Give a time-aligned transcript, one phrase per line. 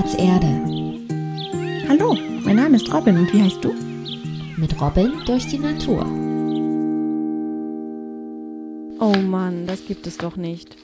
[0.00, 1.88] Spielplatz Erde.
[1.88, 3.74] Hallo, mein Name ist Robin und wie heißt du?
[4.56, 6.06] Mit Robin durch die Natur.
[8.98, 10.76] Oh Mann, das gibt es doch nicht.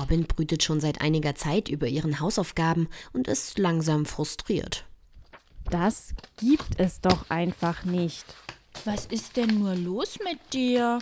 [0.00, 4.84] Robin brütet schon seit einiger Zeit über ihren Hausaufgaben und ist langsam frustriert.
[5.70, 8.24] Das gibt es doch einfach nicht.
[8.84, 10.98] Was ist denn nur los mit dir?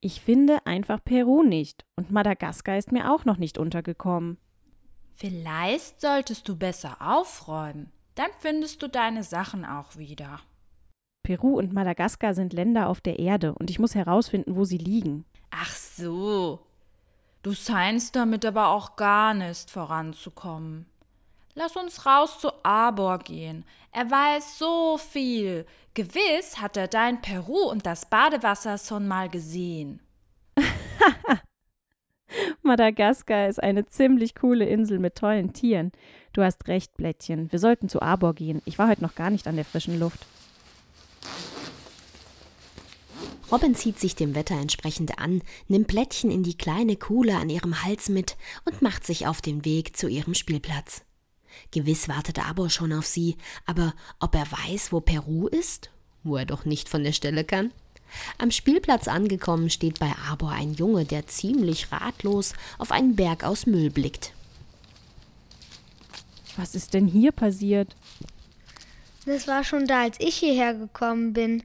[0.00, 4.38] Ich finde einfach Peru nicht und Madagaskar ist mir auch noch nicht untergekommen.
[5.22, 7.92] Vielleicht solltest du besser aufräumen.
[8.16, 10.40] Dann findest du deine Sachen auch wieder.
[11.22, 15.24] Peru und Madagaskar sind Länder auf der Erde und ich muss herausfinden, wo sie liegen.
[15.52, 16.66] Ach so.
[17.44, 20.86] Du scheinst damit aber auch gar nicht voranzukommen.
[21.54, 23.64] Lass uns raus zu Arbor gehen.
[23.92, 25.66] Er weiß so viel.
[25.94, 30.00] Gewiss hat er dein Peru und das Badewasser schon mal gesehen.
[32.62, 35.92] Madagaskar ist eine ziemlich coole Insel mit tollen Tieren.
[36.32, 37.50] Du hast recht, Blättchen.
[37.52, 38.62] Wir sollten zu Arbor gehen.
[38.64, 40.26] Ich war heute noch gar nicht an der frischen Luft.
[43.50, 47.84] Robin zieht sich dem Wetter entsprechend an, nimmt Blättchen in die kleine Kuhle an ihrem
[47.84, 51.02] Hals mit und macht sich auf den Weg zu ihrem Spielplatz.
[51.70, 53.36] Gewiss wartet Arbor schon auf sie,
[53.66, 55.90] aber ob er weiß, wo Peru ist?
[56.22, 57.72] Wo er doch nicht von der Stelle kann?
[58.38, 63.66] Am Spielplatz angekommen steht bei Arbor ein Junge, der ziemlich ratlos auf einen Berg aus
[63.66, 64.32] Müll blickt.
[66.56, 67.96] Was ist denn hier passiert?
[69.24, 71.62] Das war schon da, als ich hierher gekommen bin.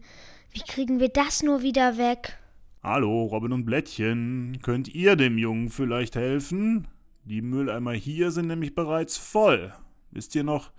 [0.52, 2.38] Wie kriegen wir das nur wieder weg?
[2.84, 4.59] Hallo, Robin und Blättchen.
[4.62, 6.88] Könnt ihr dem Jungen vielleicht helfen?
[7.25, 9.73] Die Mülleimer hier sind nämlich bereits voll.
[10.12, 10.72] Wisst ihr noch?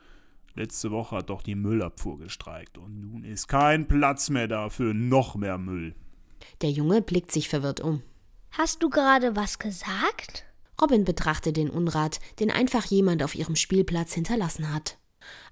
[0.59, 4.92] Letzte Woche hat doch die Müllabfuhr gestreikt und nun ist kein Platz mehr da für
[4.92, 5.95] noch mehr Müll.
[6.62, 8.03] Der Junge blickt sich verwirrt um.
[8.51, 10.47] Hast du gerade was gesagt?
[10.83, 14.98] Robin betrachtet den Unrat, den einfach jemand auf ihrem Spielplatz hinterlassen hat.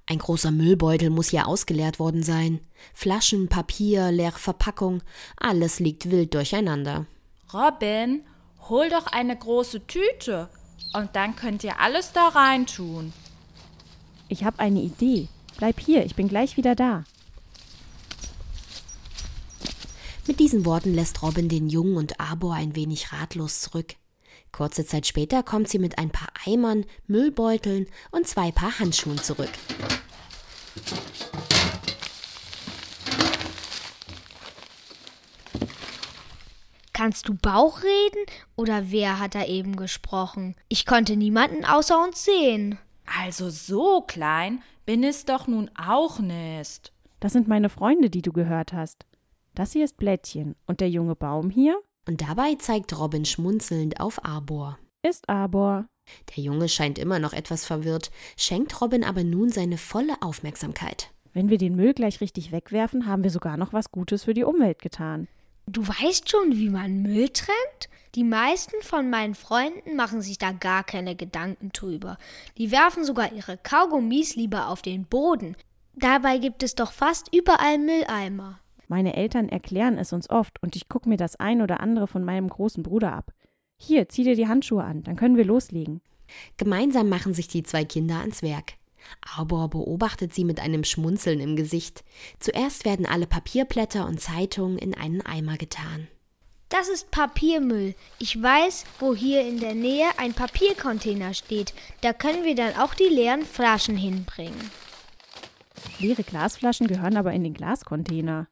[0.06, 2.58] Ein großer Müllbeutel muss ja ausgeleert worden sein.
[2.92, 5.04] Flaschen, Papier, leere Verpackung,
[5.36, 7.06] alles liegt wild durcheinander.
[7.54, 8.24] Robin,
[8.68, 10.48] hol doch eine große Tüte
[10.94, 13.12] und dann könnt ihr alles da reintun.
[14.28, 15.28] Ich habe eine Idee.
[15.56, 17.04] Bleib hier, ich bin gleich wieder da.
[20.26, 23.94] Mit diesen Worten lässt Robin den Jungen und Arbor ein wenig ratlos zurück.
[24.50, 29.50] Kurze Zeit später kommt sie mit ein paar Eimern, Müllbeuteln und zwei Paar Handschuhen zurück.
[36.92, 38.26] Kannst du Bauch reden?
[38.56, 40.56] Oder wer hat da eben gesprochen?
[40.68, 42.78] Ich konnte niemanden außer uns sehen.
[43.18, 46.92] Also so klein bin es doch nun auch nicht.
[47.20, 49.06] Das sind meine Freunde, die du gehört hast.
[49.54, 54.24] Das hier ist Blättchen und der junge Baum hier Und dabei zeigt Robin schmunzelnd auf
[54.24, 54.78] Arbor.
[55.02, 55.86] ist Arbor.
[56.36, 61.10] Der Junge scheint immer noch etwas verwirrt, schenkt Robin aber nun seine volle Aufmerksamkeit.
[61.32, 64.44] Wenn wir den Müll gleich richtig wegwerfen, haben wir sogar noch was Gutes für die
[64.44, 65.26] Umwelt getan.
[65.68, 67.88] Du weißt schon, wie man Müll trennt?
[68.14, 72.18] Die meisten von meinen Freunden machen sich da gar keine Gedanken drüber.
[72.56, 75.56] Die werfen sogar ihre Kaugummis lieber auf den Boden.
[75.94, 78.60] Dabei gibt es doch fast überall Mülleimer.
[78.86, 82.24] Meine Eltern erklären es uns oft und ich gucke mir das ein oder andere von
[82.24, 83.32] meinem großen Bruder ab.
[83.76, 86.00] Hier, zieh dir die Handschuhe an, dann können wir loslegen.
[86.56, 88.74] Gemeinsam machen sich die zwei Kinder ans Werk.
[89.36, 92.04] Arbor beobachtet sie mit einem Schmunzeln im Gesicht.
[92.38, 96.08] Zuerst werden alle Papierblätter und Zeitungen in einen Eimer getan.
[96.68, 97.94] Das ist Papiermüll.
[98.18, 101.72] Ich weiß, wo hier in der Nähe ein Papiercontainer steht.
[102.00, 104.70] Da können wir dann auch die leeren Flaschen hinbringen.
[106.00, 108.48] Leere Glasflaschen gehören aber in den Glascontainer.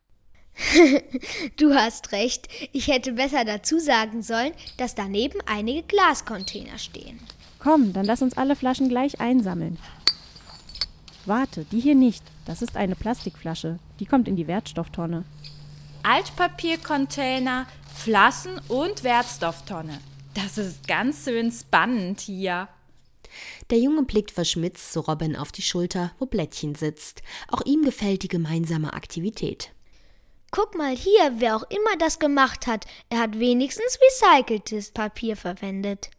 [1.57, 2.49] Du hast recht.
[2.73, 7.19] Ich hätte besser dazu sagen sollen, dass daneben einige Glascontainer stehen.
[7.59, 9.79] Komm, dann lass uns alle Flaschen gleich einsammeln.
[11.27, 12.23] Warte, die hier nicht.
[12.45, 13.79] Das ist eine Plastikflasche.
[13.99, 15.25] Die kommt in die Wertstofftonne.
[16.03, 19.99] Altpapiercontainer, Flaschen und Wertstofftonne.
[20.35, 22.69] Das ist ganz schön spannend hier.
[23.71, 27.23] Der Junge blickt verschmitzt zu Robin auf die Schulter, wo Blättchen sitzt.
[27.49, 29.73] Auch ihm gefällt die gemeinsame Aktivität.
[30.51, 32.87] Guck mal hier, wer auch immer das gemacht hat.
[33.09, 36.11] Er hat wenigstens recyceltes Papier verwendet.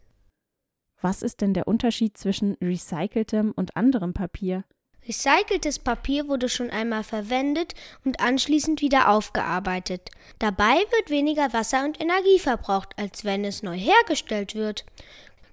[1.00, 4.64] Was ist denn der Unterschied zwischen recyceltem und anderem Papier?
[5.08, 7.74] Recyceltes Papier wurde schon einmal verwendet
[8.04, 10.10] und anschließend wieder aufgearbeitet.
[10.40, 14.84] Dabei wird weniger Wasser und Energie verbraucht, als wenn es neu hergestellt wird.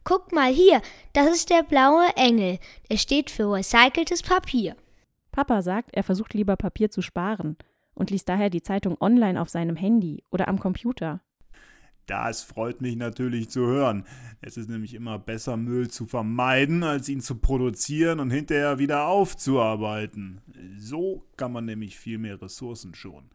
[0.04, 0.82] Guck mal hier,
[1.14, 2.58] das ist der blaue Engel.
[2.90, 4.76] Der steht für recyceltes Papier.
[5.32, 7.58] Papa sagt, er versucht lieber Papier zu sparen
[7.94, 11.22] und liest daher die Zeitung online auf seinem Handy oder am Computer.
[12.06, 14.06] Das freut mich natürlich zu hören.
[14.42, 19.08] Es ist nämlich immer besser, Müll zu vermeiden, als ihn zu produzieren und hinterher wieder
[19.08, 20.42] aufzuarbeiten.
[20.78, 23.30] So kann man nämlich viel mehr Ressourcen schonen.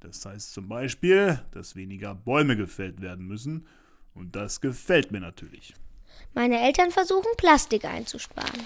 [0.00, 3.66] Das heißt zum Beispiel, dass weniger Bäume gefällt werden müssen.
[4.14, 5.74] Und das gefällt mir natürlich.
[6.34, 8.60] Meine Eltern versuchen, Plastik einzusparen.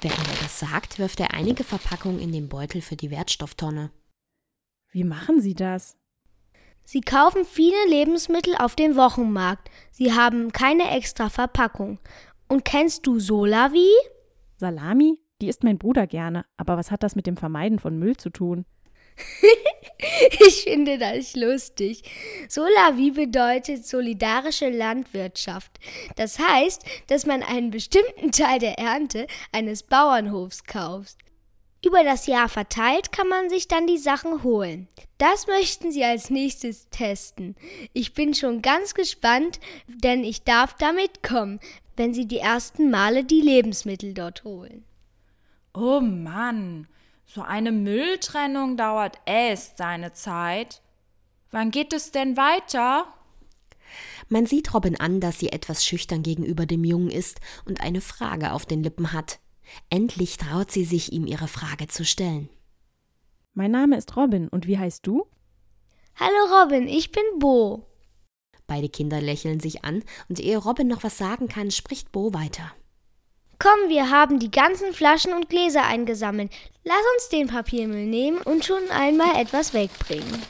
[0.00, 3.90] Während er das sagt, wirft er einige Verpackungen in den Beutel für die Wertstofftonne.
[4.90, 5.96] Wie machen Sie das?
[6.84, 9.70] Sie kaufen viele Lebensmittel auf dem Wochenmarkt.
[9.90, 11.98] Sie haben keine extra Verpackung.
[12.48, 13.88] Und kennst du Solavi?
[14.56, 15.18] Salami?
[15.40, 16.44] Die isst mein Bruder gerne.
[16.56, 18.64] Aber was hat das mit dem Vermeiden von Müll zu tun?
[20.46, 22.02] ich finde das lustig.
[22.48, 25.78] Solavi bedeutet solidarische Landwirtschaft.
[26.16, 31.16] Das heißt, dass man einen bestimmten Teil der Ernte eines Bauernhofs kauft.
[31.84, 34.86] Über das Jahr verteilt kann man sich dann die Sachen holen.
[35.18, 37.56] Das möchten Sie als nächstes testen.
[37.92, 39.58] Ich bin schon ganz gespannt,
[39.88, 41.58] denn ich darf damit kommen,
[41.96, 44.84] wenn Sie die ersten Male die Lebensmittel dort holen.
[45.74, 46.86] Oh Mann,
[47.26, 50.82] so eine Mülltrennung dauert echt seine Zeit.
[51.50, 53.06] Wann geht es denn weiter?
[54.28, 58.52] Man sieht Robin an, dass sie etwas schüchtern gegenüber dem Jungen ist und eine Frage
[58.52, 59.38] auf den Lippen hat.
[59.90, 62.48] Endlich traut sie sich, ihm ihre Frage zu stellen.
[63.54, 65.26] Mein Name ist Robin und wie heißt du?
[66.16, 67.86] Hallo Robin, ich bin Bo.
[68.66, 72.72] Beide Kinder lächeln sich an und ehe Robin noch was sagen kann, spricht Bo weiter.
[73.58, 76.50] Komm, wir haben die ganzen Flaschen und Gläser eingesammelt.
[76.82, 80.42] Lass uns den Papiermüll nehmen und schon einmal etwas wegbringen.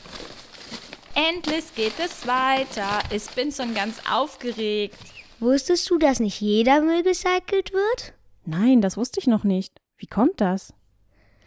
[1.13, 2.99] Endlich geht es weiter.
[3.11, 4.97] Ich bin schon ganz aufgeregt.
[5.39, 8.13] Wusstest du, dass nicht jeder Müll recycelt wird?
[8.45, 9.73] Nein, das wusste ich noch nicht.
[9.97, 10.73] Wie kommt das?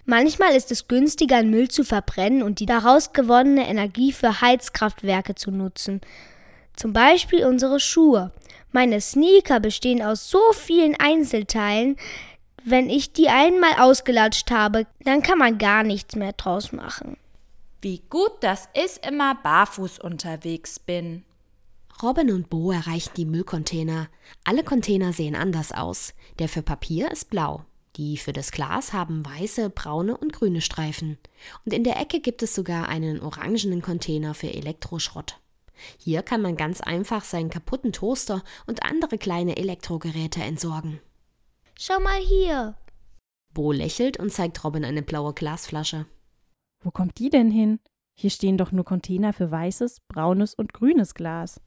[0.04, 5.50] Manchmal ist es günstiger, Müll zu verbrennen und die daraus gewonnene Energie für Heizkraftwerke zu
[5.50, 6.00] nutzen.
[6.76, 8.32] Zum Beispiel unsere Schuhe.
[8.70, 11.96] Meine Sneaker bestehen aus so vielen Einzelteilen,
[12.69, 17.16] wenn ich die einmal ausgelatscht habe, dann kann man gar nichts mehr draus machen.
[17.81, 21.25] Wie gut, dass ich immer barfuß unterwegs bin.
[22.02, 24.08] Robin und Bo erreichen die Müllcontainer.
[24.44, 26.12] Alle Container sehen anders aus.
[26.38, 27.64] Der für Papier ist blau.
[27.96, 31.16] Die für das Glas haben weiße, braune und grüne Streifen.
[31.64, 35.40] Und in der Ecke gibt es sogar einen orangenen Container für Elektroschrott.
[35.98, 41.00] Hier kann man ganz einfach seinen kaputten Toaster und andere kleine Elektrogeräte entsorgen.
[41.78, 42.76] Schau mal hier.
[43.54, 46.04] Bo lächelt und zeigt Robin eine blaue Glasflasche.
[46.82, 47.81] Wo kommt die denn hin?
[48.19, 51.60] Hier stehen doch nur Container für weißes, braunes und grünes Glas.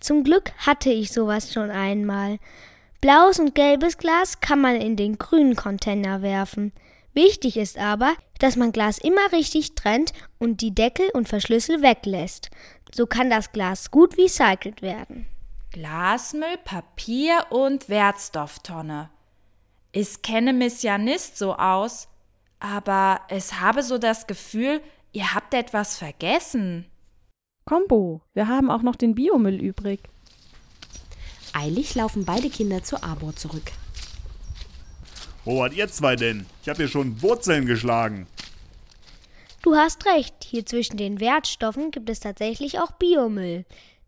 [0.00, 2.38] Zum Glück hatte ich sowas schon einmal.
[3.00, 6.72] Blaues und gelbes Glas kann man in den grünen Container werfen.
[7.14, 12.50] Wichtig ist aber, dass man Glas immer richtig trennt und die Deckel und Verschlüssel weglässt.
[12.94, 15.26] So kann das Glas gut recycelt werden.
[15.72, 19.10] Glasmüll, Papier und Wertstofftonne.
[19.92, 22.08] Ich kenne mich ja nicht so aus,
[22.60, 24.80] aber ich habe so das Gefühl,
[25.12, 26.86] ihr habt etwas vergessen.
[27.68, 30.00] Kombo, wir haben auch noch den Biomüll übrig.
[31.52, 33.72] Eilig laufen beide Kinder zur Arbor zurück.
[35.44, 36.46] Wo wart ihr zwei denn?
[36.62, 38.26] Ich habe hier schon Wurzeln geschlagen.
[39.60, 43.66] Du hast recht, hier zwischen den Wertstoffen gibt es tatsächlich auch Biomüll.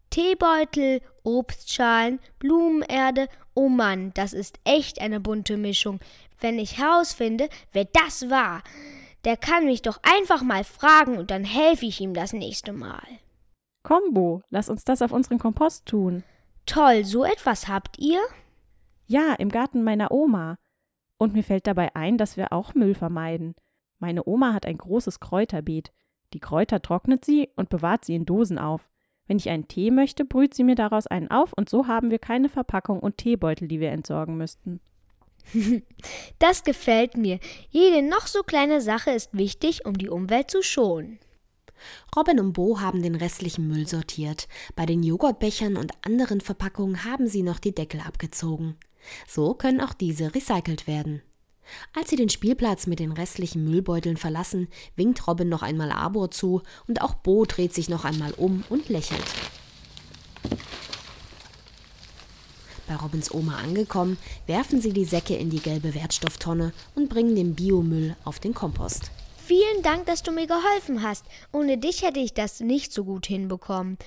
[0.08, 6.00] Teebeutel, Obstschalen, Blumenerde, oh Mann, das ist echt eine bunte Mischung.
[6.40, 8.62] Wenn ich herausfinde, wer das war,
[9.26, 13.02] der kann mich doch einfach mal fragen und dann helfe ich ihm das nächste Mal.
[13.82, 16.22] Kombo, lass uns das auf unseren Kompost tun.
[16.66, 18.20] Toll, so etwas habt ihr?
[19.06, 20.58] Ja, im Garten meiner Oma.
[21.18, 23.54] Und mir fällt dabei ein, dass wir auch Müll vermeiden.
[23.98, 25.92] Meine Oma hat ein großes Kräuterbeet.
[26.32, 28.88] Die Kräuter trocknet sie und bewahrt sie in Dosen auf.
[29.26, 32.18] Wenn ich einen Tee möchte, brüht sie mir daraus einen auf und so haben wir
[32.18, 34.80] keine Verpackung und Teebeutel, die wir entsorgen müssten.
[36.38, 37.38] das gefällt mir.
[37.68, 41.20] Jede noch so kleine Sache ist wichtig, um die Umwelt zu schonen.
[42.16, 44.48] Robin und Bo haben den restlichen Müll sortiert.
[44.76, 48.76] Bei den Joghurtbechern und anderen Verpackungen haben sie noch die Deckel abgezogen.
[49.26, 51.22] So können auch diese recycelt werden.
[51.94, 56.62] Als sie den Spielplatz mit den restlichen Müllbeuteln verlassen, winkt Robin noch einmal Arbor zu
[56.88, 59.24] und auch Bo dreht sich noch einmal um und lächelt.
[62.90, 64.18] Bei Robins Oma angekommen,
[64.48, 69.12] werfen sie die Säcke in die gelbe Wertstofftonne und bringen den Biomüll auf den Kompost.
[69.50, 71.26] Vielen Dank, dass du mir geholfen hast.
[71.52, 73.98] Ohne dich hätte ich das nicht so gut hinbekommen.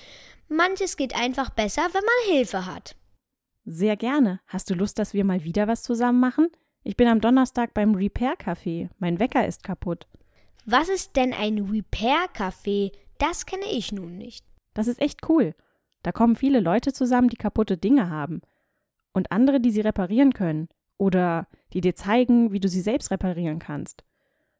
[0.48, 2.96] Manches geht einfach besser, wenn man Hilfe hat.
[3.66, 4.40] Sehr gerne.
[4.48, 6.48] Hast du Lust, dass wir mal wieder was zusammen machen?
[6.84, 8.88] Ich bin am Donnerstag beim Repair Café.
[9.00, 10.08] Mein Wecker ist kaputt.
[10.66, 12.94] Was ist denn ein Repair Café?
[13.18, 14.46] Das kenne ich nun nicht.
[14.74, 15.56] Das ist echt cool.
[16.04, 18.40] Da kommen viele Leute zusammen, die kaputte Dinge haben.
[19.12, 20.70] Und andere, die sie reparieren können.
[20.98, 24.06] Oder die dir zeigen, wie du sie selbst reparieren kannst.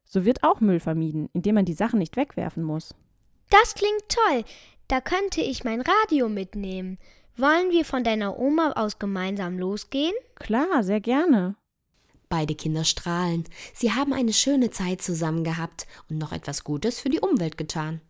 [0.04, 2.94] So wird auch Müll vermieden, indem man die Sachen nicht wegwerfen muss.
[3.50, 4.44] Das klingt toll.
[4.88, 6.98] Da könnte ich mein Radio mitnehmen.
[7.36, 10.14] Wollen wir von deiner Oma aus gemeinsam losgehen?
[10.36, 11.56] Klar, sehr gerne.
[12.28, 13.44] Beide Kinder strahlen.
[13.74, 18.00] Sie haben eine schöne Zeit zusammen gehabt und noch etwas Gutes für die Umwelt getan.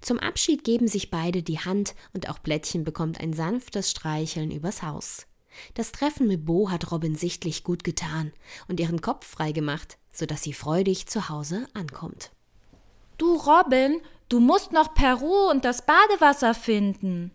[0.00, 4.82] Zum Abschied geben sich beide die Hand und auch Blättchen bekommt ein sanftes Streicheln übers
[4.82, 5.26] Haus.
[5.74, 8.32] Das Treffen mit Bo hat Robin sichtlich gut getan
[8.68, 12.30] und ihren Kopf frei gemacht, sodass sie freudig zu Hause ankommt.
[13.18, 17.30] Du, Robin, du musst noch Peru und das Badewasser finden.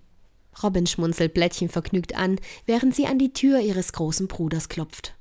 [0.62, 5.16] Robin schmunzelt Blättchen vergnügt an, während sie an die Tür ihres großen Bruders klopft.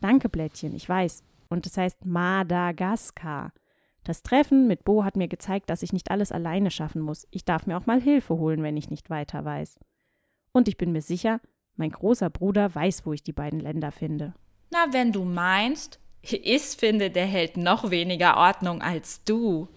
[0.00, 1.22] Danke, Blättchen, ich weiß.
[1.48, 3.52] Und es heißt Madagaskar.
[4.04, 7.26] Das Treffen mit Bo hat mir gezeigt, dass ich nicht alles alleine schaffen muss.
[7.30, 9.78] Ich darf mir auch mal Hilfe holen, wenn ich nicht weiter weiß.
[10.52, 11.40] Und ich bin mir sicher,
[11.76, 14.34] mein großer Bruder weiß, wo ich die beiden Länder finde.
[14.70, 15.98] Na, wenn du meinst.
[16.22, 19.68] Ich finde, der hält noch weniger Ordnung als du.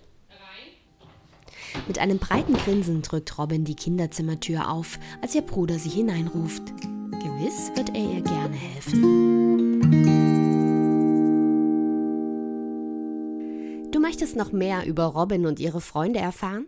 [1.87, 6.63] Mit einem breiten Grinsen drückt Robin die Kinderzimmertür auf, als ihr Bruder sie hineinruft.
[6.79, 9.01] Gewiss wird er ihr gerne helfen.
[13.91, 16.67] Du möchtest noch mehr über Robin und ihre Freunde erfahren?